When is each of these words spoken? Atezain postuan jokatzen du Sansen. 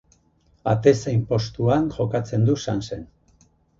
Atezain 0.71 1.21
postuan 1.33 1.85
jokatzen 1.99 2.49
du 2.49 2.57
Sansen. 2.65 3.05